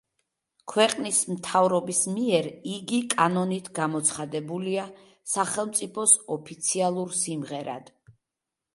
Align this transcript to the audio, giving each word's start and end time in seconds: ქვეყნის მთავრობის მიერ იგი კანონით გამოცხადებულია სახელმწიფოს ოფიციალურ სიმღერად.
ქვეყნის 0.71 1.19
მთავრობის 1.33 1.99
მიერ 2.13 2.47
იგი 2.71 3.03
კანონით 3.13 3.71
გამოცხადებულია 3.81 4.89
სახელმწიფოს 5.37 6.19
ოფიციალურ 6.41 7.19
სიმღერად. 7.25 7.99